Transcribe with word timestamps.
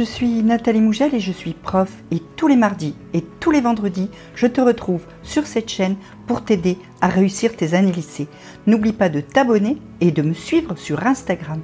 je 0.00 0.04
suis 0.06 0.42
Nathalie 0.42 0.80
Mougel 0.80 1.14
et 1.14 1.20
je 1.20 1.30
suis 1.30 1.52
prof 1.52 1.92
et 2.10 2.22
tous 2.34 2.48
les 2.48 2.56
mardis 2.56 2.94
et 3.12 3.22
tous 3.38 3.50
les 3.50 3.60
vendredis, 3.60 4.08
je 4.34 4.46
te 4.46 4.62
retrouve 4.62 5.02
sur 5.22 5.46
cette 5.46 5.68
chaîne 5.68 5.96
pour 6.26 6.42
t'aider 6.42 6.78
à 7.02 7.08
réussir 7.08 7.54
tes 7.54 7.74
années 7.74 7.92
lycée. 7.92 8.26
N'oublie 8.66 8.94
pas 8.94 9.10
de 9.10 9.20
t'abonner 9.20 9.76
et 10.00 10.10
de 10.10 10.22
me 10.22 10.32
suivre 10.32 10.74
sur 10.78 11.06
Instagram. 11.06 11.60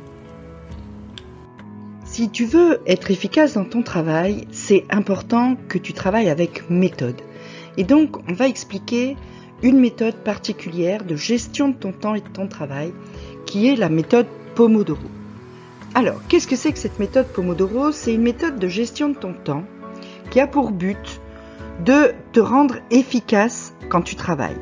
Si 2.05 2.29
tu 2.29 2.45
veux 2.45 2.83
être 2.87 3.11
efficace 3.11 3.55
dans 3.55 3.65
ton 3.65 3.83
travail, 3.83 4.47
c'est 4.51 4.85
important 4.91 5.57
que 5.71 5.79
tu 5.79 5.95
travailles 5.95 6.29
avec 6.29 6.69
méthode. 6.69 7.23
Et 7.79 7.85
donc, 7.85 8.19
on 8.29 8.35
va 8.35 8.49
expliquer 8.49 9.17
une 9.63 9.81
méthode 9.81 10.17
particulière 10.17 11.05
de 11.05 11.17
gestion 11.17 11.71
de 11.71 11.77
ton 11.77 11.93
temps 11.93 12.15
et 12.15 12.21
de 12.21 12.29
ton 12.29 12.49
travail, 12.49 12.93
qui 13.47 13.67
est 13.67 13.77
la 13.77 13.89
méthode 13.89 14.27
Pomodoro. 14.55 15.09
Alors, 15.97 16.21
qu'est-ce 16.29 16.47
que 16.47 16.57
c'est 16.57 16.73
que 16.73 16.79
cette 16.79 16.99
méthode 16.99 17.27
Pomodoro? 17.29 17.91
C'est 17.91 18.13
une 18.13 18.21
méthode 18.21 18.59
de 18.59 18.69
gestion 18.69 19.09
de 19.09 19.15
ton 19.15 19.33
temps 19.33 19.65
qui 20.31 20.41
a 20.41 20.47
pour 20.47 20.71
but 20.71 21.23
de 21.87 22.13
te 22.33 22.41
rendre 22.41 22.77
efficace 22.91 23.73
quand 23.89 24.03
tu 24.03 24.15
travailles. 24.15 24.61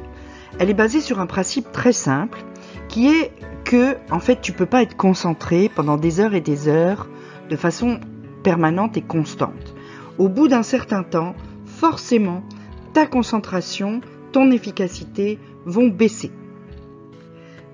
Elle 0.61 0.71
est 0.71 0.75
basée 0.75 1.01
sur 1.01 1.19
un 1.19 1.27
principe 1.27 1.73
très 1.73 1.93
simple 1.93 2.39
qui 2.87 3.09
est 3.09 3.33
que 3.65 3.97
en 4.13 4.21
fait, 4.21 4.43
tu 4.43 4.53
peux 4.53 4.65
pas 4.65 4.83
être 4.83 4.97
concentré 4.97 5.69
pendant 5.75 5.97
des 5.97 6.21
heures 6.21 6.35
et 6.35 6.41
des 6.41 6.69
heures 6.69 7.09
de 7.51 7.57
façon 7.57 7.99
permanente 8.45 8.97
et 8.97 9.03
constante. 9.03 9.75
Au 10.19 10.29
bout 10.29 10.47
d'un 10.47 10.63
certain 10.63 11.03
temps, 11.03 11.35
forcément, 11.67 12.45
ta 12.93 13.09
concentration, 13.09 14.03
ton 14.31 14.53
efficacité 14.53 15.41
vont 15.65 15.89
baisser. 15.89 16.31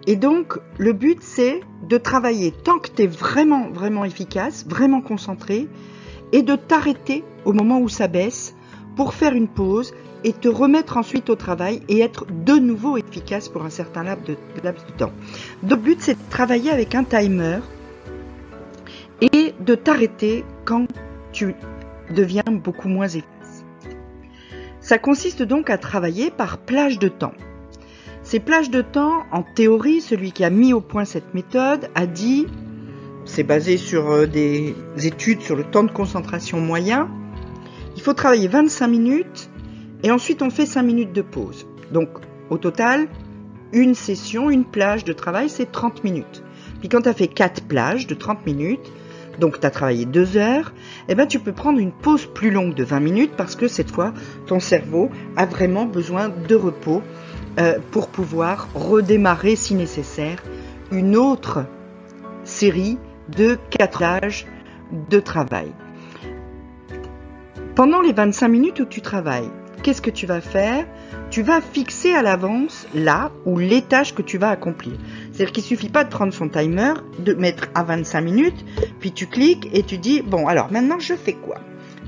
Et 0.07 0.17
donc, 0.17 0.59
le 0.79 0.95
but, 0.95 1.19
c'est 1.21 1.61
de 1.91 1.99
travailler 1.99 2.53
tant 2.53 2.79
que 2.79 2.89
tu 2.89 3.03
es 3.03 3.07
vraiment, 3.09 3.69
vraiment 3.69 4.05
efficace, 4.05 4.65
vraiment 4.67 5.01
concentré, 5.01 5.69
et 6.33 6.43
de 6.43 6.55
t'arrêter 6.55 7.25
au 7.45 7.53
moment 7.53 7.81
où 7.81 7.89
ça 7.89 8.07
baisse 8.07 8.55
pour 8.95 9.13
faire 9.13 9.35
une 9.35 9.49
pause 9.49 9.93
et 10.23 10.33
te 10.33 10.49
remettre 10.49 10.97
ensuite 10.97 11.29
au 11.31 11.35
travail 11.35 11.83
et 11.89 12.01
être 12.01 12.27
de 12.31 12.53
nouveau 12.53 12.97
efficace 12.97 13.49
pour 13.49 13.65
un 13.65 13.71
certain 13.71 14.05
laps 14.05 14.25
de, 14.29 14.37
laps 14.63 14.87
de 14.87 14.93
temps. 14.93 15.13
Le 15.69 15.75
but, 15.75 16.01
c'est 16.01 16.15
de 16.15 16.31
travailler 16.31 16.71
avec 16.71 16.95
un 16.95 17.03
timer 17.03 17.59
et 19.21 19.53
de 19.59 19.75
t'arrêter 19.75 20.45
quand 20.65 20.87
tu 21.33 21.57
deviens 22.15 22.45
beaucoup 22.51 22.89
moins 22.89 23.09
efficace. 23.09 23.65
Ça 24.81 24.99
consiste 24.99 25.43
donc 25.43 25.71
à 25.71 25.79
travailler 25.79 26.31
par 26.31 26.59
plage 26.59 27.01
de 27.01 27.09
temps. 27.09 27.35
Ces 28.31 28.39
plages 28.39 28.71
de 28.71 28.81
temps, 28.81 29.25
en 29.33 29.43
théorie, 29.43 30.01
celui 30.01 30.31
qui 30.31 30.45
a 30.45 30.51
mis 30.51 30.73
au 30.73 30.81
point 30.81 31.05
cette 31.05 31.35
méthode 31.35 31.91
a 31.97 32.07
dit, 32.07 32.47
c'est 33.25 33.43
basé 33.43 33.77
sur 33.77 34.09
euh, 34.09 34.27
des 34.29 34.77
études 35.03 35.41
sur 35.41 35.57
le 35.57 35.65
temps 35.65 35.83
de 35.83 35.91
concentration 35.91 36.61
moyen, 36.61 37.11
il 37.97 38.03
faut 38.03 38.13
travailler 38.15 38.47
25 38.47 38.87
minutes 38.87 39.51
et 40.05 40.13
ensuite 40.13 40.43
on 40.43 40.51
fait 40.51 40.65
5 40.65 40.81
minutes 40.85 41.13
de 41.13 41.23
pause. 41.23 41.67
Donc 41.91 42.09
au 42.51 42.57
total, 42.57 43.09
une 43.73 43.97
session, 43.97 44.49
une 44.49 44.65
plage 44.65 45.03
de 45.03 45.13
travail, 45.13 45.49
c'est 45.49 45.73
30 45.73 46.05
minutes. 46.05 46.45
Puis 46.79 46.89
quand 46.89 47.01
tu 47.01 47.09
as 47.09 47.15
fait 47.15 47.27
4 47.27 47.65
plages 47.65 48.07
de 48.07 48.15
30 48.15 48.47
minutes, 48.47 48.93
donc 49.41 49.59
tu 49.59 49.67
as 49.67 49.71
travaillé 49.71 50.05
2 50.05 50.37
heures, 50.37 50.73
eh 51.09 51.17
ben, 51.17 51.27
tu 51.27 51.41
peux 51.41 51.53
prendre 51.53 51.81
une 51.81 51.91
pause 51.91 52.27
plus 52.27 52.53
longue 52.53 52.75
de 52.75 52.85
20 52.85 53.01
minutes 53.01 53.33
parce 53.37 53.57
que 53.57 53.67
cette 53.67 53.91
fois, 53.91 54.15
ton 54.47 54.61
cerveau 54.61 55.11
a 55.35 55.47
vraiment 55.47 55.85
besoin 55.85 56.29
de 56.29 56.55
repos 56.55 57.03
euh, 57.59 57.79
pour 57.91 58.09
pouvoir 58.09 58.69
redémarrer, 58.75 59.57
si 59.57 59.75
nécessaire, 59.75 60.43
une 60.93 61.17
autre 61.17 61.65
série 62.45 62.99
de 63.37 63.59
quatre 63.71 64.03
âges 64.03 64.47
de 65.09 65.21
travail. 65.21 65.73
Pendant 67.75 68.01
les 68.01 68.13
25 68.13 68.49
minutes 68.49 68.81
où 68.81 68.85
tu 68.85 69.01
travailles, 69.01 69.51
qu'est-ce 69.83 70.03
que 70.03 70.11
tu 70.11 70.27
vas 70.27 70.41
faire? 70.41 70.87
Tu 71.31 71.43
vas 71.43 71.61
fixer 71.61 72.13
à 72.13 72.23
l'avance 72.23 72.87
là 72.95 73.31
ou 73.47 73.59
les 73.59 73.83
tâches 73.83 74.15
que 74.15 74.23
tu 74.23 74.37
vas 74.37 74.51
accomplir. 74.51 74.95
C'est-à-dire 75.33 75.53
qu'il 75.53 75.65
suffit 75.65 75.89
pas 75.89 76.05
de 76.05 76.11
prendre 76.11 76.33
son 76.33 76.49
timer, 76.49 76.95
de 77.19 77.35
mettre 77.35 77.69
à 77.75 77.85
25 77.85 78.21
minutes, 78.21 78.65
puis 78.99 79.13
tu 79.13 79.27
cliques 79.27 79.69
et 79.73 79.83
tu 79.83 79.99
dis 79.99 80.23
bon 80.23 80.47
alors 80.49 80.71
maintenant 80.73 80.99
je 80.99 81.15
fais 81.15 81.35
quoi? 81.35 81.59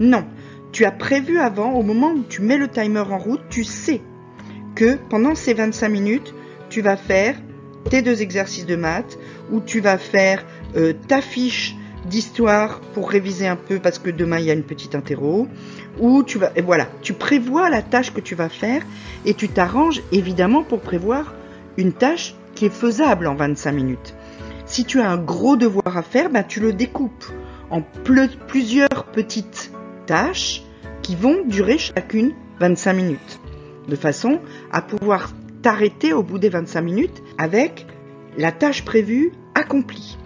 Non, 0.01 0.25
tu 0.73 0.85
as 0.85 0.91
prévu 0.91 1.39
avant, 1.39 1.73
au 1.73 1.83
moment 1.83 2.13
où 2.13 2.25
tu 2.29 2.43
mets 2.43 2.57
le 2.57 2.69
timer 2.69 3.01
en 3.01 3.19
route, 3.19 3.43
tu 3.49 3.65
sais 3.65 4.01
que 4.75 4.97
pendant 5.09 5.35
ces 5.35 5.55
25 5.55 5.89
minutes, 5.89 6.35
tu 6.69 6.81
vas 6.81 6.97
faire 6.97 7.37
tes 7.91 8.03
deux 8.03 8.23
exercices 8.23 8.67
de 8.67 8.77
maths, 8.77 9.19
ou 9.51 9.61
tu 9.61 9.81
vas 9.81 9.99
faire 9.99 10.45
euh, 10.77 10.93
ta 11.09 11.21
fiche 11.21 11.77
d'histoire 12.07 12.81
pour 12.95 13.11
réviser 13.11 13.47
un 13.47 13.57
peu 13.57 13.79
parce 13.79 13.99
que 13.99 14.11
demain 14.11 14.39
il 14.39 14.47
y 14.47 14.51
a 14.51 14.55
une 14.55 14.65
petite 14.65 14.95
interro, 14.95 15.47
ou 16.01 16.23
tu 16.23 16.39
vas, 16.39 16.53
voilà, 16.65 16.89
tu 17.01 17.13
prévois 17.13 17.71
la 17.71 17.83
tâche 17.83 18.13
que 18.13 18.21
tu 18.21 18.35
vas 18.35 18.49
faire 18.49 18.83
et 19.25 19.35
tu 19.35 19.49
t'arranges 19.49 20.03
évidemment 20.11 20.63
pour 20.63 20.81
prévoir 20.81 21.35
une 21.77 21.93
tâche 21.93 22.35
qui 22.55 22.67
est 22.67 22.73
faisable 22.75 23.27
en 23.27 23.35
25 23.35 23.73
minutes. 23.73 24.15
Si 24.67 24.85
tu 24.85 25.01
as 25.01 25.11
un 25.11 25.19
gros 25.19 25.57
devoir 25.57 25.97
à 25.97 26.03
faire, 26.03 26.31
ben, 26.31 26.45
tu 26.45 26.61
le 26.61 26.73
découpes 26.73 27.25
en 27.71 27.83
plusieurs 27.83 29.07
petites 29.13 29.71
tâches 30.07 30.63
qui 31.03 31.15
vont 31.15 31.43
durer 31.47 31.79
chacune 31.79 32.33
25 32.61 32.93
minutes 32.93 33.41
de 33.89 33.97
façon 33.97 34.41
à 34.71 34.83
pouvoir 34.83 35.33
t'arrêter 35.63 36.13
au 36.13 36.23
bout 36.23 36.39
des 36.39 36.49
25 36.49 36.81
minutes 36.81 37.23
avec 37.39 37.87
la 38.37 38.53
tâche 38.53 38.85
prévue 38.85 39.33
accomplie. 39.55 40.19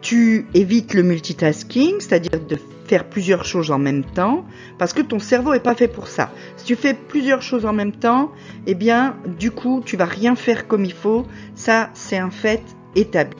Tu 0.00 0.46
évites 0.54 0.94
le 0.94 1.02
multitasking, 1.02 2.00
c'est-à-dire 2.00 2.40
de 2.48 2.56
faire 2.86 3.04
plusieurs 3.04 3.44
choses 3.44 3.70
en 3.70 3.78
même 3.78 4.04
temps, 4.04 4.44
parce 4.78 4.92
que 4.92 5.02
ton 5.02 5.18
cerveau 5.18 5.52
n'est 5.52 5.60
pas 5.60 5.74
fait 5.74 5.88
pour 5.88 6.08
ça. 6.08 6.32
Si 6.56 6.64
tu 6.64 6.76
fais 6.76 6.94
plusieurs 6.94 7.42
choses 7.42 7.66
en 7.66 7.72
même 7.72 7.92
temps, 7.92 8.32
eh 8.66 8.74
bien, 8.74 9.16
du 9.38 9.50
coup, 9.50 9.82
tu 9.84 9.96
vas 9.96 10.06
rien 10.06 10.34
faire 10.34 10.66
comme 10.66 10.84
il 10.84 10.94
faut. 10.94 11.26
Ça, 11.54 11.90
c'est 11.94 12.16
un 12.16 12.30
fait 12.30 12.62
établi. 12.96 13.36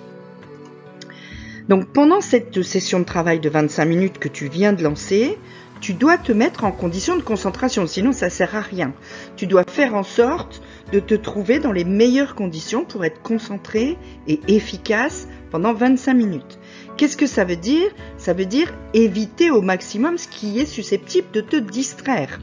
Donc, 1.69 1.87
pendant 1.87 2.21
cette 2.21 2.63
session 2.63 3.01
de 3.01 3.05
travail 3.05 3.41
de 3.41 3.49
25 3.49 3.85
minutes 3.85 4.19
que 4.19 4.29
tu 4.29 4.49
viens 4.49 4.73
de 4.73 4.83
lancer, 4.83 5.39
tu 5.81 5.95
dois 5.95 6.19
te 6.19 6.33
mettre 6.33 6.65
en 6.65 6.73
condition 6.73 7.17
de 7.17 7.23
concentration, 7.23 7.87
sinon 7.87 8.13
ça 8.13 8.31
sert 8.31 8.55
à 8.57 8.61
rien. 8.61 8.93
Tu 9.37 9.47
dois 9.47 9.65
faire 9.65 9.95
en 9.95 10.03
sorte 10.03 10.63
de 10.93 11.01
te 11.01 11.15
trouver 11.15 11.59
dans 11.59 11.73
les 11.73 11.85
meilleures 11.85 12.35
conditions 12.35 12.85
pour 12.85 13.05
être 13.05 13.23
concentré 13.23 13.97
et 14.27 14.41
efficace 14.49 15.29
pendant 15.51 15.73
25 15.73 16.15
minutes. 16.15 16.59
Qu'est-ce 16.97 17.17
que 17.17 17.27
ça 17.27 17.45
veut 17.45 17.57
dire? 17.57 17.89
Ça 18.17 18.33
veut 18.33 18.47
dire 18.47 18.75
éviter 18.95 19.51
au 19.51 19.63
maximum 19.63 20.19
ce 20.19 20.29
qui 20.29 20.59
est 20.59 20.67
susceptible 20.67 21.29
de 21.33 21.41
te 21.41 21.57
distraire 21.57 22.41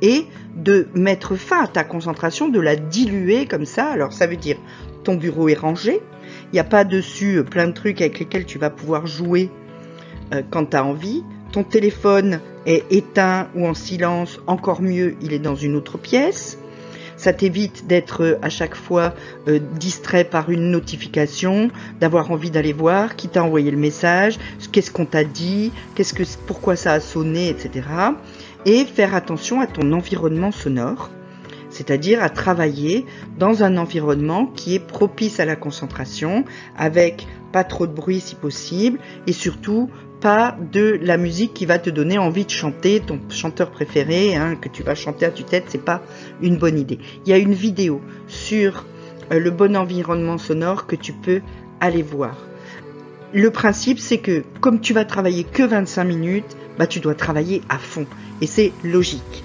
et 0.00 0.26
de 0.56 0.88
mettre 0.94 1.36
fin 1.36 1.64
à 1.64 1.66
ta 1.66 1.84
concentration, 1.84 2.48
de 2.48 2.60
la 2.60 2.76
diluer 2.76 3.46
comme 3.46 3.66
ça. 3.66 3.90
Alors 3.90 4.12
ça 4.12 4.26
veut 4.26 4.36
dire 4.36 4.56
ton 5.04 5.14
bureau 5.14 5.48
est 5.48 5.54
rangé, 5.54 6.00
il 6.44 6.54
n'y 6.54 6.60
a 6.60 6.64
pas 6.64 6.84
dessus 6.84 7.42
plein 7.44 7.66
de 7.66 7.72
trucs 7.72 8.00
avec 8.00 8.18
lesquels 8.18 8.46
tu 8.46 8.58
vas 8.58 8.70
pouvoir 8.70 9.06
jouer 9.06 9.50
euh, 10.32 10.42
quand 10.50 10.66
tu 10.66 10.76
as 10.76 10.84
envie 10.84 11.22
ton 11.52 11.64
téléphone 11.64 12.40
est 12.66 12.84
éteint 12.90 13.48
ou 13.54 13.66
en 13.66 13.74
silence, 13.74 14.40
encore 14.46 14.82
mieux, 14.82 15.16
il 15.22 15.32
est 15.32 15.38
dans 15.38 15.54
une 15.54 15.74
autre 15.74 15.98
pièce. 15.98 16.58
Ça 17.16 17.32
t'évite 17.32 17.88
d'être 17.88 18.22
euh, 18.22 18.38
à 18.42 18.48
chaque 18.48 18.76
fois 18.76 19.12
euh, 19.48 19.58
distrait 19.80 20.22
par 20.22 20.50
une 20.50 20.70
notification, 20.70 21.68
d'avoir 21.98 22.30
envie 22.30 22.50
d'aller 22.50 22.72
voir 22.72 23.16
qui 23.16 23.28
t'a 23.28 23.42
envoyé 23.42 23.72
le 23.72 23.76
message, 23.76 24.38
qu'est-ce 24.70 24.92
qu'on 24.92 25.04
t'a 25.04 25.24
dit, 25.24 25.72
qu'est-ce 25.96 26.14
que, 26.14 26.22
pourquoi 26.46 26.76
ça 26.76 26.92
a 26.92 27.00
sonné, 27.00 27.48
etc. 27.48 27.88
Et 28.66 28.84
faire 28.84 29.16
attention 29.16 29.60
à 29.60 29.66
ton 29.66 29.90
environnement 29.92 30.52
sonore, 30.52 31.10
c'est-à-dire 31.70 32.22
à 32.22 32.28
travailler 32.28 33.04
dans 33.36 33.64
un 33.64 33.78
environnement 33.78 34.46
qui 34.46 34.76
est 34.76 34.86
propice 34.86 35.40
à 35.40 35.44
la 35.44 35.56
concentration, 35.56 36.44
avec 36.76 37.26
pas 37.52 37.64
trop 37.64 37.88
de 37.88 37.92
bruit 37.92 38.20
si 38.20 38.36
possible, 38.36 39.00
et 39.26 39.32
surtout 39.32 39.90
pas 40.20 40.56
de 40.72 40.98
la 41.02 41.16
musique 41.16 41.54
qui 41.54 41.66
va 41.66 41.78
te 41.78 41.90
donner 41.90 42.18
envie 42.18 42.44
de 42.44 42.50
chanter 42.50 43.00
ton 43.00 43.20
chanteur 43.30 43.70
préféré, 43.70 44.34
hein, 44.34 44.56
que 44.56 44.68
tu 44.68 44.82
vas 44.82 44.94
chanter 44.94 45.26
à 45.26 45.30
tue-tête, 45.30 45.64
c'est 45.68 45.84
pas 45.84 46.02
une 46.40 46.56
bonne 46.56 46.78
idée. 46.78 46.98
Il 47.24 47.30
y 47.30 47.32
a 47.32 47.38
une 47.38 47.54
vidéo 47.54 48.00
sur 48.26 48.84
euh, 49.32 49.38
le 49.38 49.50
bon 49.50 49.76
environnement 49.76 50.38
sonore 50.38 50.86
que 50.86 50.96
tu 50.96 51.12
peux 51.12 51.40
aller 51.80 52.02
voir. 52.02 52.36
Le 53.32 53.50
principe, 53.50 53.98
c'est 53.98 54.18
que 54.18 54.42
comme 54.60 54.80
tu 54.80 54.94
vas 54.94 55.04
travailler 55.04 55.44
que 55.44 55.62
25 55.62 56.04
minutes, 56.04 56.56
bah, 56.78 56.86
tu 56.86 57.00
dois 57.00 57.14
travailler 57.14 57.62
à 57.68 57.78
fond. 57.78 58.06
Et 58.40 58.46
c'est 58.46 58.72
logique. 58.84 59.44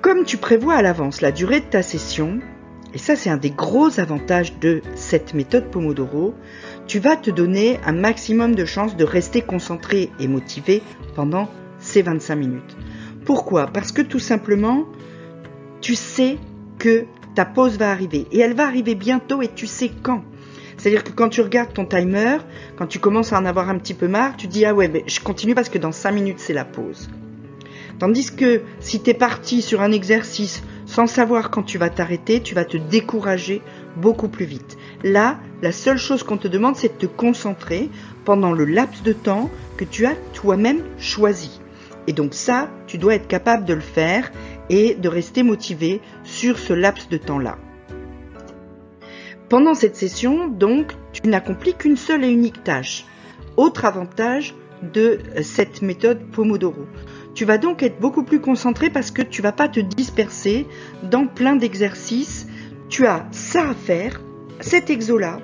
Comme 0.00 0.24
tu 0.24 0.36
prévois 0.36 0.74
à 0.74 0.82
l'avance 0.82 1.20
la 1.20 1.32
durée 1.32 1.60
de 1.60 1.66
ta 1.66 1.82
session, 1.82 2.38
et 2.92 2.98
ça 2.98 3.16
c'est 3.16 3.30
un 3.30 3.36
des 3.36 3.50
gros 3.50 3.98
avantages 3.98 4.58
de 4.60 4.80
cette 4.94 5.34
méthode 5.34 5.70
Pomodoro, 5.70 6.34
tu 6.86 6.98
vas 6.98 7.16
te 7.16 7.30
donner 7.30 7.78
un 7.84 7.92
maximum 7.92 8.54
de 8.54 8.64
chances 8.64 8.96
de 8.96 9.04
rester 9.04 9.40
concentré 9.40 10.10
et 10.20 10.28
motivé 10.28 10.82
pendant 11.14 11.48
ces 11.78 12.02
25 12.02 12.34
minutes. 12.36 12.76
Pourquoi? 13.24 13.66
Parce 13.66 13.92
que 13.92 14.02
tout 14.02 14.18
simplement, 14.18 14.84
tu 15.80 15.94
sais 15.94 16.38
que 16.78 17.06
ta 17.34 17.44
pause 17.44 17.78
va 17.78 17.90
arriver 17.90 18.26
et 18.32 18.40
elle 18.40 18.54
va 18.54 18.66
arriver 18.66 18.94
bientôt 18.94 19.42
et 19.42 19.48
tu 19.48 19.66
sais 19.66 19.90
quand. 20.02 20.22
C'est-à-dire 20.76 21.04
que 21.04 21.12
quand 21.12 21.28
tu 21.28 21.40
regardes 21.40 21.72
ton 21.72 21.86
timer, 21.86 22.38
quand 22.76 22.86
tu 22.86 22.98
commences 22.98 23.32
à 23.32 23.38
en 23.38 23.46
avoir 23.46 23.70
un 23.70 23.78
petit 23.78 23.94
peu 23.94 24.08
marre, 24.08 24.36
tu 24.36 24.46
dis 24.46 24.64
ah 24.64 24.74
ouais, 24.74 24.88
mais 24.88 25.04
je 25.06 25.20
continue 25.20 25.54
parce 25.54 25.68
que 25.68 25.78
dans 25.78 25.92
5 25.92 26.12
minutes 26.12 26.38
c'est 26.38 26.52
la 26.52 26.64
pause. 26.64 27.08
Tandis 27.98 28.34
que 28.34 28.62
si 28.80 29.00
tu 29.00 29.10
es 29.10 29.14
parti 29.14 29.62
sur 29.62 29.80
un 29.80 29.92
exercice 29.92 30.62
sans 30.86 31.06
savoir 31.06 31.50
quand 31.50 31.62
tu 31.62 31.78
vas 31.78 31.90
t'arrêter, 31.90 32.40
tu 32.40 32.54
vas 32.54 32.64
te 32.64 32.76
décourager 32.76 33.62
beaucoup 33.96 34.28
plus 34.28 34.44
vite. 34.44 34.76
Là, 35.02 35.38
la 35.64 35.72
seule 35.72 35.96
chose 35.96 36.22
qu'on 36.22 36.36
te 36.36 36.46
demande, 36.46 36.76
c'est 36.76 37.00
de 37.00 37.06
te 37.06 37.10
concentrer 37.10 37.88
pendant 38.26 38.52
le 38.52 38.66
laps 38.66 39.02
de 39.02 39.14
temps 39.14 39.50
que 39.78 39.86
tu 39.86 40.04
as 40.04 40.14
toi-même 40.34 40.82
choisi. 40.98 41.58
Et 42.06 42.12
donc 42.12 42.34
ça, 42.34 42.68
tu 42.86 42.98
dois 42.98 43.14
être 43.14 43.28
capable 43.28 43.64
de 43.64 43.72
le 43.72 43.80
faire 43.80 44.30
et 44.68 44.94
de 44.94 45.08
rester 45.08 45.42
motivé 45.42 46.02
sur 46.22 46.58
ce 46.58 46.74
laps 46.74 47.08
de 47.08 47.16
temps-là. 47.16 47.56
Pendant 49.48 49.72
cette 49.72 49.96
session, 49.96 50.48
donc, 50.48 50.92
tu 51.14 51.26
n'accomplis 51.26 51.72
qu'une 51.72 51.96
seule 51.96 52.24
et 52.24 52.30
unique 52.30 52.62
tâche. 52.62 53.06
Autre 53.56 53.86
avantage 53.86 54.54
de 54.82 55.18
cette 55.40 55.80
méthode 55.80 56.26
Pomodoro. 56.30 56.84
Tu 57.34 57.46
vas 57.46 57.56
donc 57.56 57.82
être 57.82 57.98
beaucoup 58.00 58.24
plus 58.24 58.42
concentré 58.42 58.90
parce 58.90 59.10
que 59.10 59.22
tu 59.22 59.40
vas 59.40 59.52
pas 59.52 59.68
te 59.68 59.80
disperser 59.80 60.66
dans 61.02 61.26
plein 61.26 61.56
d'exercices. 61.56 62.48
Tu 62.90 63.06
as 63.06 63.26
ça 63.30 63.70
à 63.70 63.74
faire, 63.74 64.20
cet 64.60 64.90
exo-là, 64.90 65.38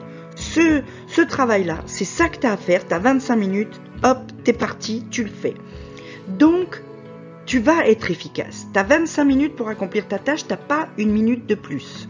ce, 0.50 1.20
travail-là, 1.22 1.78
c'est 1.86 2.04
ça 2.04 2.28
que 2.28 2.38
tu 2.38 2.46
as 2.46 2.52
à 2.52 2.56
faire, 2.56 2.86
tu 2.86 2.94
as 2.94 2.98
25 2.98 3.36
minutes, 3.36 3.80
hop, 4.02 4.18
t'es 4.44 4.52
parti, 4.52 5.04
tu 5.10 5.22
le 5.22 5.30
fais. 5.30 5.54
Donc, 6.28 6.82
tu 7.46 7.58
vas 7.58 7.86
être 7.86 8.10
efficace. 8.10 8.66
Tu 8.72 8.78
as 8.78 8.82
25 8.82 9.24
minutes 9.24 9.56
pour 9.56 9.68
accomplir 9.68 10.08
ta 10.08 10.18
tâche, 10.18 10.46
tu 10.46 10.54
pas 10.68 10.88
une 10.98 11.10
minute 11.10 11.46
de 11.46 11.54
plus. 11.54 12.08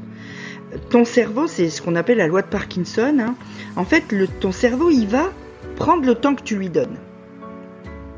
Ton 0.90 1.04
cerveau, 1.04 1.46
c'est 1.46 1.69
ce 1.69 1.82
qu'on 1.82 1.96
appelle 1.96 2.19
la 2.19 2.28
loi 2.28 2.42
de 2.42 2.46
Parkinson. 2.46 3.16
Hein. 3.20 3.34
En 3.76 3.84
fait, 3.84 4.12
le, 4.12 4.28
ton 4.28 4.52
cerveau, 4.52 4.90
il 4.90 5.06
va 5.06 5.32
prendre 5.76 6.06
le 6.06 6.14
temps 6.14 6.34
que 6.34 6.42
tu 6.42 6.56
lui 6.56 6.69
donnes. 6.69 6.98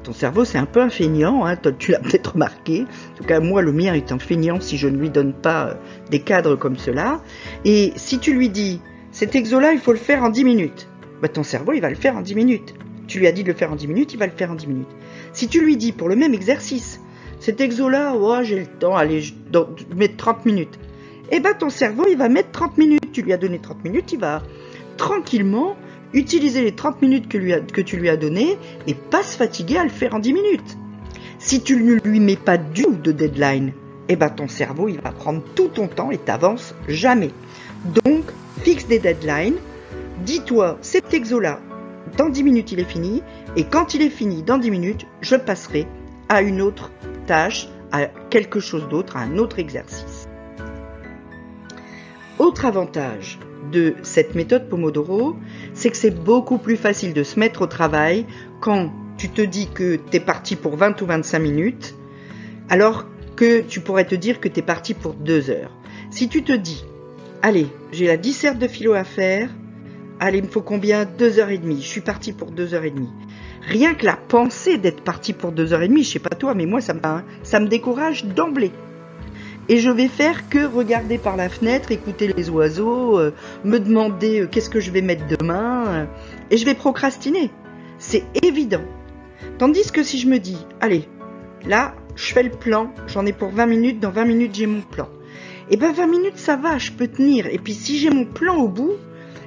Ton 0.02 0.12
cerveau, 0.12 0.44
c'est 0.44 0.58
un 0.58 0.66
peu 0.66 0.80
un 0.80 0.90
feignant, 0.90 1.46
hein, 1.46 1.56
tu 1.78 1.92
l'as 1.92 2.00
peut-être 2.00 2.32
remarqué. 2.32 2.82
En 2.82 3.16
tout 3.19 3.24
cas, 3.24 3.38
moi, 3.38 3.62
le 3.62 3.72
mien 3.72 3.94
est 3.94 4.10
un 4.10 4.19
feignant 4.19 4.60
si 4.60 4.76
je 4.76 4.88
ne 4.88 4.96
lui 4.96 5.10
donne 5.10 5.32
pas 5.32 5.69
euh, 5.69 5.74
des 6.10 6.20
cadres 6.20 6.56
comme 6.56 6.76
cela. 6.76 7.22
Et 7.64 7.92
si 7.94 8.19
tu 8.19 8.34
lui 8.34 8.48
dis, 8.48 8.80
cet 9.12 9.34
exo-là, 9.34 9.72
il 9.72 9.78
faut 9.78 9.92
le 9.92 9.98
faire 9.98 10.24
en 10.24 10.30
10 10.30 10.44
minutes, 10.44 10.88
bah, 11.20 11.28
ton 11.28 11.42
cerveau, 11.42 11.72
il 11.72 11.80
va 11.80 11.90
le 11.90 11.94
faire 11.96 12.16
en 12.16 12.22
10 12.22 12.34
minutes. 12.34 12.74
Tu 13.06 13.18
lui 13.18 13.26
as 13.26 13.32
dit 13.32 13.42
de 13.42 13.48
le 13.48 13.54
faire 13.54 13.70
en 13.70 13.76
10 13.76 13.86
minutes, 13.86 14.14
il 14.14 14.18
va 14.18 14.26
le 14.26 14.32
faire 14.32 14.50
en 14.50 14.54
10 14.54 14.66
minutes. 14.66 14.88
Si 15.32 15.48
tu 15.48 15.62
lui 15.62 15.76
dis, 15.76 15.92
pour 15.92 16.08
le 16.08 16.16
même 16.16 16.34
exercice, 16.34 17.00
cet 17.38 17.60
exo-là, 17.60 18.14
oh, 18.16 18.38
j'ai 18.42 18.58
le 18.60 18.66
temps, 18.66 18.96
allez, 18.96 19.20
je 19.20 19.34
mettre 19.94 20.16
30 20.16 20.46
minutes. 20.46 20.78
Eh 21.30 21.40
ben, 21.40 21.54
ton 21.54 21.70
cerveau, 21.70 22.04
il 22.10 22.16
va 22.16 22.28
mettre 22.28 22.50
30 22.52 22.78
minutes. 22.78 23.12
Tu 23.12 23.22
lui 23.22 23.32
as 23.32 23.36
donné 23.36 23.58
30 23.58 23.84
minutes, 23.84 24.12
il 24.12 24.20
va 24.20 24.42
tranquillement 24.96 25.76
utiliser 26.14 26.62
les 26.62 26.72
30 26.72 27.02
minutes 27.02 27.28
que, 27.28 27.80
tu 27.80 27.96
lui 27.96 28.08
as 28.08 28.16
données 28.16 28.56
et 28.86 28.94
pas 28.94 29.22
se 29.22 29.36
fatiguer 29.36 29.78
à 29.78 29.84
le 29.84 29.90
faire 29.90 30.14
en 30.14 30.18
10 30.18 30.32
minutes. 30.32 30.78
Si 31.38 31.62
tu 31.62 31.76
ne 31.76 31.94
lui 31.94 32.20
mets 32.20 32.36
pas 32.36 32.58
du 32.58 32.84
de 33.02 33.12
deadline, 33.12 33.72
eh 34.08 34.16
ben 34.16 34.28
ton 34.28 34.46
cerveau 34.46 34.88
il 34.88 35.00
va 35.00 35.10
prendre 35.10 35.42
tout 35.54 35.68
ton 35.68 35.88
temps 35.88 36.10
et 36.10 36.18
t'avances 36.18 36.74
jamais. 36.86 37.30
Donc 38.04 38.24
fixe 38.62 38.86
des 38.86 39.00
deadlines, 39.00 39.56
dis-toi 40.24 40.78
cet 40.82 41.12
exo 41.14 41.40
là, 41.40 41.60
dans 42.16 42.28
10 42.28 42.44
minutes 42.44 42.70
il 42.70 42.78
est 42.78 42.84
fini 42.84 43.22
et 43.56 43.64
quand 43.64 43.94
il 43.94 44.02
est 44.02 44.10
fini 44.10 44.42
dans 44.42 44.58
10 44.58 44.70
minutes, 44.70 45.06
je 45.20 45.34
passerai 45.34 45.86
à 46.28 46.42
une 46.42 46.62
autre 46.62 46.92
tâche, 47.26 47.68
à 47.90 48.06
quelque 48.30 48.60
chose 48.60 48.88
d'autre, 48.88 49.16
à 49.16 49.20
un 49.20 49.36
autre 49.38 49.58
exercice. 49.58 50.28
Autre 52.38 52.64
avantage, 52.64 53.38
de 53.72 53.94
cette 54.02 54.34
méthode 54.34 54.68
Pomodoro, 54.68 55.36
c'est 55.74 55.90
que 55.90 55.96
c'est 55.96 56.10
beaucoup 56.10 56.58
plus 56.58 56.76
facile 56.76 57.14
de 57.14 57.22
se 57.22 57.40
mettre 57.40 57.62
au 57.62 57.66
travail 57.66 58.26
quand 58.60 58.92
tu 59.16 59.28
te 59.28 59.42
dis 59.42 59.68
que 59.72 59.96
tu 59.96 60.16
es 60.16 60.20
parti 60.20 60.56
pour 60.56 60.76
20 60.76 61.00
ou 61.00 61.06
25 61.06 61.38
minutes, 61.38 61.94
alors 62.68 63.06
que 63.34 63.60
tu 63.60 63.80
pourrais 63.80 64.04
te 64.04 64.14
dire 64.14 64.40
que 64.40 64.48
tu 64.48 64.60
es 64.60 64.62
parti 64.62 64.94
pour 64.94 65.14
2 65.14 65.50
heures. 65.50 65.76
Si 66.10 66.28
tu 66.28 66.42
te 66.42 66.52
dis, 66.52 66.84
allez, 67.42 67.66
j'ai 67.92 68.06
la 68.06 68.16
disserte 68.16 68.58
de 68.58 68.68
philo 68.68 68.94
à 68.94 69.04
faire, 69.04 69.50
allez, 70.20 70.38
il 70.38 70.44
me 70.44 70.48
faut 70.48 70.62
combien? 70.62 71.04
2 71.04 71.38
heures 71.38 71.50
et 71.50 71.58
demie, 71.58 71.82
je 71.82 71.88
suis 71.88 72.00
parti 72.00 72.32
pour 72.32 72.50
2 72.50 72.74
heures 72.74 72.84
et 72.84 72.90
demie. 72.90 73.12
Rien 73.62 73.94
que 73.94 74.06
la 74.06 74.16
pensée 74.16 74.78
d'être 74.78 75.02
parti 75.02 75.32
pour 75.32 75.52
2 75.52 75.72
heures 75.72 75.82
et 75.82 75.88
demie, 75.88 76.04
je 76.04 76.12
sais 76.12 76.18
pas 76.18 76.34
toi, 76.34 76.54
mais 76.54 76.66
moi 76.66 76.80
ça 76.80 76.94
me, 76.94 77.00
me 77.00 77.68
décourage 77.68 78.24
d'emblée 78.24 78.72
et 79.68 79.78
je 79.78 79.90
vais 79.90 80.08
faire 80.08 80.48
que 80.48 80.64
regarder 80.64 81.18
par 81.18 81.36
la 81.36 81.48
fenêtre, 81.48 81.92
écouter 81.92 82.32
les 82.36 82.50
oiseaux, 82.50 83.18
euh, 83.18 83.32
me 83.64 83.78
demander 83.78 84.40
euh, 84.40 84.46
qu'est-ce 84.46 84.70
que 84.70 84.80
je 84.80 84.90
vais 84.90 85.02
mettre 85.02 85.26
demain, 85.38 85.84
euh, 85.88 86.04
et 86.50 86.56
je 86.56 86.64
vais 86.64 86.74
procrastiner. 86.74 87.50
C'est 87.98 88.24
évident. 88.42 88.82
Tandis 89.58 89.92
que 89.92 90.02
si 90.02 90.18
je 90.18 90.28
me 90.28 90.38
dis, 90.38 90.58
allez, 90.80 91.08
là, 91.64 91.94
je 92.16 92.32
fais 92.32 92.42
le 92.42 92.50
plan, 92.50 92.92
j'en 93.06 93.24
ai 93.24 93.32
pour 93.32 93.50
20 93.50 93.66
minutes, 93.66 94.00
dans 94.00 94.10
20 94.10 94.24
minutes 94.24 94.54
j'ai 94.54 94.66
mon 94.66 94.80
plan. 94.80 95.08
Et 95.72 95.76
eh 95.76 95.78
ben 95.78 95.90
20 95.90 96.06
minutes 96.06 96.36
ça 96.36 96.54
va, 96.54 96.76
je 96.76 96.92
peux 96.92 97.08
tenir. 97.08 97.46
Et 97.46 97.56
puis 97.56 97.72
si 97.72 97.98
j'ai 97.98 98.10
mon 98.10 98.26
plan 98.26 98.56
au 98.56 98.69
bout, 98.69 98.92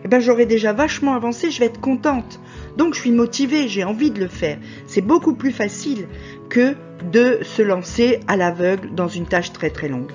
eh 0.03 0.07
ben 0.07 0.19
j'aurai 0.19 0.47
déjà 0.47 0.73
vachement 0.73 1.13
avancé, 1.13 1.51
je 1.51 1.59
vais 1.59 1.67
être 1.67 1.79
contente. 1.79 2.39
Donc 2.77 2.95
je 2.95 3.01
suis 3.01 3.11
motivée, 3.11 3.67
j'ai 3.67 3.83
envie 3.83 4.09
de 4.09 4.19
le 4.19 4.27
faire. 4.27 4.57
C'est 4.87 5.01
beaucoup 5.01 5.35
plus 5.35 5.51
facile 5.51 6.07
que 6.49 6.73
de 7.11 7.37
se 7.43 7.61
lancer 7.61 8.21
à 8.27 8.37
l'aveugle 8.37 8.95
dans 8.95 9.07
une 9.07 9.27
tâche 9.27 9.53
très 9.53 9.69
très 9.69 9.87
longue. 9.87 10.11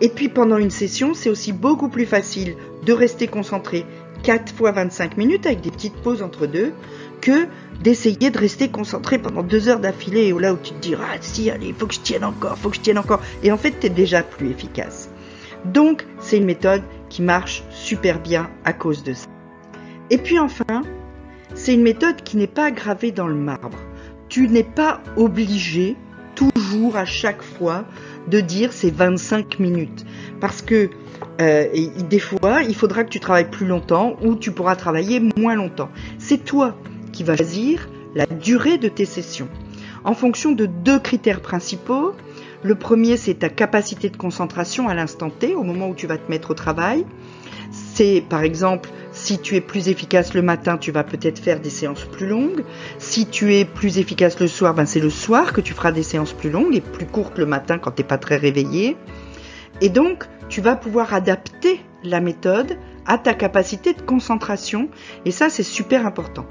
Et 0.00 0.10
puis 0.10 0.28
pendant 0.28 0.58
une 0.58 0.70
session, 0.70 1.12
c'est 1.12 1.28
aussi 1.28 1.52
beaucoup 1.52 1.88
plus 1.88 2.06
facile 2.06 2.54
de 2.86 2.92
rester 2.92 3.26
concentré 3.26 3.84
4 4.22 4.54
fois 4.54 4.70
25 4.70 5.16
minutes 5.16 5.46
avec 5.46 5.60
des 5.60 5.72
petites 5.72 5.96
pauses 5.96 6.22
entre 6.22 6.46
deux 6.46 6.72
que 7.20 7.48
d'essayer 7.82 8.30
de 8.30 8.38
rester 8.38 8.68
concentré 8.68 9.18
pendant 9.18 9.42
deux 9.42 9.68
heures 9.68 9.80
d'affilée 9.80 10.32
là 10.38 10.54
où 10.54 10.56
tu 10.56 10.72
te 10.72 10.78
dis 10.78 10.94
ah 10.94 11.16
si 11.20 11.50
allez 11.50 11.74
faut 11.76 11.88
que 11.88 11.94
je 11.94 12.00
tienne 12.00 12.22
encore 12.22 12.56
faut 12.58 12.70
que 12.70 12.76
je 12.76 12.80
tienne 12.80 12.98
encore 12.98 13.20
et 13.42 13.50
en 13.50 13.56
fait 13.56 13.74
tu 13.80 13.86
es 13.86 13.90
déjà 13.90 14.22
plus 14.22 14.50
efficace 14.50 15.11
donc 15.64 16.06
c'est 16.20 16.38
une 16.38 16.44
méthode 16.44 16.82
qui 17.08 17.22
marche 17.22 17.62
super 17.70 18.20
bien 18.20 18.50
à 18.64 18.72
cause 18.72 19.02
de 19.02 19.12
ça 19.12 19.28
et 20.10 20.18
puis 20.18 20.38
enfin 20.38 20.82
c'est 21.54 21.74
une 21.74 21.82
méthode 21.82 22.22
qui 22.22 22.36
n'est 22.36 22.46
pas 22.46 22.70
gravée 22.70 23.12
dans 23.12 23.28
le 23.28 23.34
marbre 23.34 23.78
tu 24.28 24.48
n'es 24.48 24.64
pas 24.64 25.02
obligé 25.16 25.96
toujours 26.34 26.96
à 26.96 27.04
chaque 27.04 27.42
fois 27.42 27.84
de 28.28 28.40
dire 28.40 28.72
c'est 28.72 28.90
25 28.90 29.58
minutes. 29.58 30.04
Parce 30.40 30.62
que 30.62 30.90
euh, 31.40 31.66
des 32.08 32.18
fois, 32.18 32.62
il 32.62 32.74
faudra 32.74 33.04
que 33.04 33.10
tu 33.10 33.20
travailles 33.20 33.50
plus 33.50 33.66
longtemps 33.66 34.16
ou 34.22 34.34
tu 34.34 34.52
pourras 34.52 34.76
travailler 34.76 35.20
moins 35.36 35.54
longtemps. 35.54 35.90
C'est 36.18 36.44
toi 36.44 36.76
qui 37.12 37.24
vas 37.24 37.36
choisir 37.36 37.88
la 38.14 38.26
durée 38.26 38.78
de 38.78 38.88
tes 38.88 39.04
sessions. 39.04 39.48
En 40.04 40.14
fonction 40.14 40.52
de 40.52 40.66
deux 40.66 40.98
critères 40.98 41.40
principaux. 41.40 42.12
Le 42.64 42.76
premier, 42.76 43.16
c'est 43.16 43.34
ta 43.34 43.48
capacité 43.48 44.08
de 44.08 44.16
concentration 44.16 44.88
à 44.88 44.94
l'instant 44.94 45.30
T, 45.30 45.56
au 45.56 45.64
moment 45.64 45.88
où 45.88 45.94
tu 45.94 46.06
vas 46.06 46.16
te 46.16 46.30
mettre 46.30 46.52
au 46.52 46.54
travail. 46.54 47.04
C'est 47.72 48.22
par 48.28 48.42
exemple 48.42 48.90
si 49.10 49.38
tu 49.38 49.56
es 49.56 49.60
plus 49.60 49.88
efficace 49.88 50.32
le 50.32 50.42
matin, 50.42 50.78
tu 50.78 50.92
vas 50.92 51.02
peut-être 51.02 51.38
faire 51.40 51.60
des 51.60 51.70
séances 51.70 52.04
plus 52.04 52.28
longues. 52.28 52.64
Si 52.98 53.26
tu 53.26 53.54
es 53.54 53.64
plus 53.64 53.98
efficace 53.98 54.38
le 54.38 54.46
soir, 54.46 54.74
ben 54.74 54.86
c'est 54.86 55.00
le 55.00 55.10
soir 55.10 55.52
que 55.52 55.60
tu 55.60 55.74
feras 55.74 55.90
des 55.90 56.02
séances 56.04 56.32
plus 56.32 56.50
longues 56.50 56.76
et 56.76 56.80
plus 56.80 57.06
courtes 57.06 57.38
le 57.38 57.46
matin 57.46 57.78
quand 57.78 57.90
tu 57.90 58.02
n'es 58.02 58.08
pas 58.08 58.18
très 58.18 58.36
réveillé. 58.36 58.96
Et 59.80 59.88
donc, 59.88 60.24
tu 60.48 60.60
vas 60.60 60.76
pouvoir 60.76 61.14
adapter 61.14 61.80
la 62.04 62.20
méthode 62.20 62.78
à 63.06 63.18
ta 63.18 63.34
capacité 63.34 63.92
de 63.92 64.02
concentration. 64.02 64.88
Et 65.24 65.30
ça, 65.30 65.50
c'est 65.50 65.62
super 65.62 66.06
important. 66.06 66.46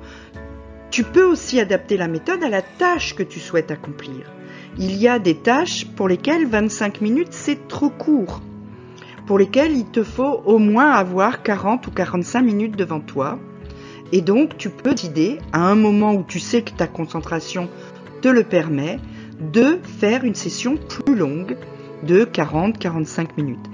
Tu 0.89 1.03
peux 1.03 1.23
aussi 1.23 1.59
adapter 1.59 1.95
la 1.95 2.09
méthode 2.09 2.43
à 2.43 2.49
la 2.49 2.61
tâche 2.61 3.15
que 3.15 3.23
tu 3.23 3.39
souhaites 3.39 3.71
accomplir. 3.71 4.29
Il 4.77 4.95
y 4.95 5.07
a 5.07 5.19
des 5.19 5.35
tâches 5.35 5.85
pour 5.85 6.07
lesquelles 6.07 6.47
25 6.47 7.01
minutes, 7.01 7.31
c'est 7.33 7.67
trop 7.67 7.89
court 7.89 8.41
pour 9.31 9.39
lesquels 9.39 9.77
il 9.77 9.85
te 9.85 10.03
faut 10.03 10.41
au 10.45 10.57
moins 10.57 10.91
avoir 10.91 11.43
40 11.43 11.87
ou 11.87 11.91
45 11.91 12.41
minutes 12.41 12.75
devant 12.75 12.99
toi. 12.99 13.39
Et 14.11 14.21
donc, 14.21 14.57
tu 14.57 14.69
peux 14.69 14.91
décider, 14.91 15.37
à 15.53 15.61
un 15.61 15.75
moment 15.75 16.13
où 16.13 16.23
tu 16.27 16.39
sais 16.39 16.63
que 16.63 16.71
ta 16.71 16.87
concentration 16.87 17.69
te 18.21 18.27
le 18.27 18.43
permet, 18.43 18.99
de 19.39 19.79
faire 19.99 20.25
une 20.25 20.35
session 20.35 20.75
plus 20.75 21.15
longue 21.15 21.55
de 22.03 22.25
40-45 22.25 23.29
minutes. 23.37 23.65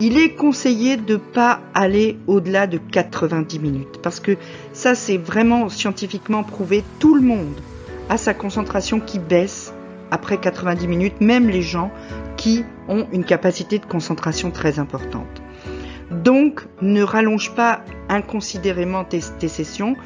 Il 0.00 0.16
est 0.16 0.34
conseillé 0.34 0.96
de 0.96 1.12
ne 1.12 1.18
pas 1.18 1.60
aller 1.74 2.16
au-delà 2.26 2.66
de 2.66 2.78
90 2.78 3.58
minutes 3.58 4.00
parce 4.02 4.18
que 4.18 4.36
ça 4.72 4.94
c'est 4.94 5.18
vraiment 5.18 5.68
scientifiquement 5.68 6.42
prouvé. 6.42 6.82
Tout 6.98 7.14
le 7.14 7.20
monde 7.20 7.60
a 8.08 8.16
sa 8.16 8.34
concentration 8.34 8.98
qui 8.98 9.18
baisse 9.18 9.71
après 10.12 10.38
90 10.38 10.86
minutes, 10.86 11.20
même 11.20 11.48
les 11.48 11.62
gens 11.62 11.90
qui 12.36 12.64
ont 12.86 13.06
une 13.12 13.24
capacité 13.24 13.78
de 13.78 13.86
concentration 13.86 14.50
très 14.50 14.78
importante. 14.78 15.42
Donc, 16.10 16.66
ne 16.82 17.02
rallonge 17.02 17.54
pas 17.54 17.82
inconsidérément 18.10 19.04
tes, 19.04 19.20
sessions, 19.20 19.96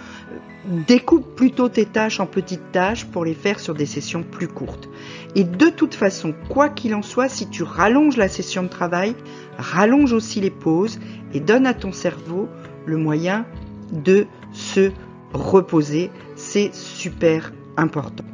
découpe 0.64 1.34
plutôt 1.34 1.68
tes 1.68 1.86
tâches 1.86 2.20
en 2.20 2.26
petites 2.26 2.70
tâches 2.70 3.04
pour 3.04 3.24
les 3.24 3.34
faire 3.34 3.58
sur 3.58 3.74
des 3.74 3.86
sessions 3.86 4.22
plus 4.22 4.46
courtes. 4.46 4.88
Et 5.34 5.42
de 5.42 5.66
toute 5.68 5.96
façon, 5.96 6.32
quoi 6.48 6.68
qu'il 6.68 6.94
en 6.94 7.02
soit, 7.02 7.28
si 7.28 7.48
tu 7.48 7.64
rallonges 7.64 8.16
la 8.16 8.28
session 8.28 8.62
de 8.62 8.68
travail, 8.68 9.16
rallonge 9.58 10.12
aussi 10.12 10.40
les 10.40 10.50
pauses 10.50 11.00
et 11.34 11.40
donne 11.40 11.66
à 11.66 11.74
ton 11.74 11.90
cerveau 11.90 12.48
le 12.84 12.96
moyen 12.96 13.44
de 13.90 14.28
se 14.52 14.92
reposer. 15.32 16.12
C'est 16.36 16.72
super 16.72 17.52
important. 17.76 18.24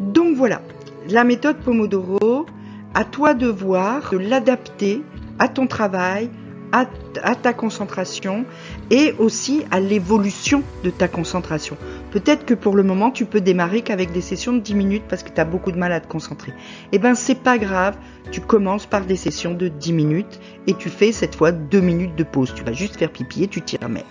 Donc 0.00 0.36
voilà, 0.36 0.62
la 1.10 1.24
méthode 1.24 1.58
Pomodoro, 1.58 2.46
à 2.94 3.04
toi 3.04 3.34
de 3.34 3.48
voir, 3.48 4.10
de 4.12 4.18
l'adapter 4.18 5.02
à 5.38 5.48
ton 5.48 5.66
travail, 5.66 6.30
à, 6.72 6.86
ta 7.34 7.52
concentration 7.52 8.44
et 8.90 9.12
aussi 9.18 9.64
à 9.72 9.80
l'évolution 9.80 10.62
de 10.84 10.90
ta 10.90 11.08
concentration. 11.08 11.76
Peut-être 12.12 12.44
que 12.44 12.54
pour 12.54 12.76
le 12.76 12.84
moment, 12.84 13.10
tu 13.10 13.24
peux 13.24 13.40
démarrer 13.40 13.82
qu'avec 13.82 14.12
des 14.12 14.20
sessions 14.20 14.52
de 14.52 14.60
10 14.60 14.74
minutes 14.74 15.02
parce 15.08 15.24
que 15.24 15.30
tu 15.30 15.40
as 15.40 15.44
beaucoup 15.44 15.72
de 15.72 15.78
mal 15.78 15.90
à 15.90 16.00
te 16.00 16.06
concentrer. 16.06 16.52
Eh 16.92 16.98
ben, 16.98 17.16
c'est 17.16 17.42
pas 17.42 17.58
grave. 17.58 17.96
Tu 18.30 18.40
commences 18.40 18.86
par 18.86 19.04
des 19.04 19.16
sessions 19.16 19.54
de 19.54 19.66
10 19.66 19.92
minutes 19.92 20.40
et 20.68 20.74
tu 20.74 20.90
fais 20.90 21.10
cette 21.10 21.34
fois 21.34 21.50
2 21.50 21.80
minutes 21.80 22.14
de 22.14 22.24
pause. 22.24 22.54
Tu 22.54 22.62
vas 22.62 22.72
juste 22.72 22.96
faire 22.96 23.10
pipi 23.10 23.42
et 23.42 23.48
tu 23.48 23.62
t'y 23.62 23.76
remets. 23.78 24.04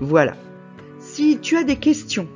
Voilà. 0.00 0.34
Si 0.98 1.38
tu 1.38 1.56
as 1.56 1.62
des 1.62 1.76
questions 1.76 2.26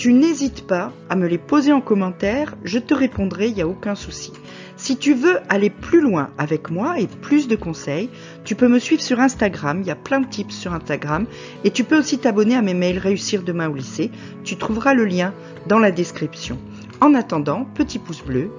tu 0.00 0.14
n'hésites 0.14 0.66
pas 0.66 0.94
à 1.10 1.14
me 1.14 1.28
les 1.28 1.36
poser 1.36 1.74
en 1.74 1.82
commentaire, 1.82 2.56
je 2.64 2.78
te 2.78 2.94
répondrai, 2.94 3.48
il 3.48 3.54
n'y 3.54 3.60
a 3.60 3.68
aucun 3.68 3.94
souci. 3.94 4.32
Si 4.78 4.96
tu 4.96 5.12
veux 5.12 5.40
aller 5.50 5.68
plus 5.68 6.00
loin 6.00 6.30
avec 6.38 6.70
moi 6.70 6.98
et 6.98 7.06
plus 7.06 7.48
de 7.48 7.54
conseils, 7.54 8.08
tu 8.42 8.54
peux 8.54 8.66
me 8.66 8.78
suivre 8.78 9.02
sur 9.02 9.20
Instagram, 9.20 9.82
il 9.82 9.86
y 9.86 9.90
a 9.90 9.96
plein 9.96 10.20
de 10.20 10.26
tips 10.26 10.54
sur 10.54 10.72
Instagram, 10.72 11.26
et 11.64 11.70
tu 11.70 11.84
peux 11.84 11.98
aussi 11.98 12.16
t'abonner 12.16 12.54
à 12.54 12.62
mes 12.62 12.72
mails 12.72 12.96
Réussir 12.96 13.42
demain 13.42 13.68
au 13.68 13.74
lycée, 13.74 14.10
tu 14.42 14.56
trouveras 14.56 14.94
le 14.94 15.04
lien 15.04 15.34
dans 15.66 15.78
la 15.78 15.90
description. 15.90 16.56
En 17.02 17.12
attendant, 17.12 17.66
petit 17.74 17.98
pouce 17.98 18.24
bleu, 18.24 18.50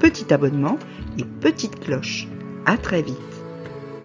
petit 0.00 0.34
abonnement 0.34 0.80
et 1.16 1.22
petite 1.22 1.78
cloche. 1.78 2.26
À 2.66 2.76
très 2.76 3.02
vite. 3.02 3.37